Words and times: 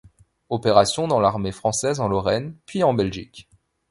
Opérations 0.49 1.07
dans 1.07 1.19
l'armée 1.19 1.51
française 1.51 1.99
en 1.99 2.07
Lorraine 2.07 2.55
puis 2.65 2.81
en 2.81 2.95
Belgique. 2.95 3.47